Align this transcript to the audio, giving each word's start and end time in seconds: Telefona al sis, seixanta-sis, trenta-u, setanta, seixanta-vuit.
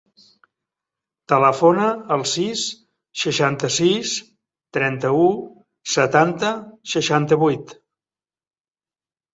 Telefona 1.33 1.89
al 2.15 2.23
sis, 2.31 2.63
seixanta-sis, 3.25 4.17
trenta-u, 4.79 5.29
setanta, 5.99 6.53
seixanta-vuit. 6.97 7.81